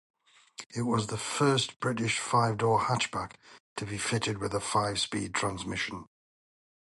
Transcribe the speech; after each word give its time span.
It 0.75 0.81
was 0.81 1.05
the 1.05 1.17
first 1.19 1.79
British 1.79 2.17
five-door 2.17 2.85
hatchback 2.85 3.33
to 3.75 3.85
be 3.85 3.99
fitted 3.99 4.39
with 4.39 4.55
a 4.55 4.59
five-speed 4.59 5.35
transmission. 5.35 6.05